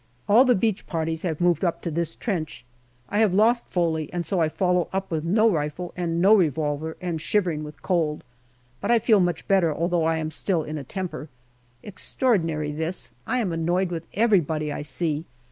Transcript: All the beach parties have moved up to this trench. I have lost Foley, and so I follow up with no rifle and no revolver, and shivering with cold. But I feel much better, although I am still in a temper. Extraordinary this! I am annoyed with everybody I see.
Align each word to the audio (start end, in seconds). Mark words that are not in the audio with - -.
All 0.27 0.45
the 0.45 0.55
beach 0.55 0.87
parties 0.87 1.21
have 1.21 1.39
moved 1.39 1.63
up 1.63 1.79
to 1.83 1.91
this 1.91 2.15
trench. 2.15 2.65
I 3.09 3.19
have 3.19 3.35
lost 3.35 3.67
Foley, 3.67 4.11
and 4.11 4.25
so 4.25 4.39
I 4.39 4.49
follow 4.49 4.89
up 4.91 5.11
with 5.11 5.23
no 5.23 5.47
rifle 5.47 5.93
and 5.95 6.19
no 6.19 6.33
revolver, 6.33 6.97
and 7.01 7.21
shivering 7.21 7.63
with 7.63 7.83
cold. 7.83 8.23
But 8.79 8.89
I 8.89 8.97
feel 8.97 9.19
much 9.19 9.47
better, 9.47 9.71
although 9.71 10.05
I 10.05 10.17
am 10.17 10.31
still 10.31 10.63
in 10.63 10.79
a 10.79 10.83
temper. 10.83 11.29
Extraordinary 11.83 12.71
this! 12.71 13.11
I 13.27 13.37
am 13.41 13.51
annoyed 13.51 13.91
with 13.91 14.07
everybody 14.15 14.71
I 14.73 14.81
see. 14.81 15.25